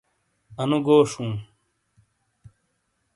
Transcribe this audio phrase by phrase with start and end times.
[0.61, 1.31] انو گوش ہوں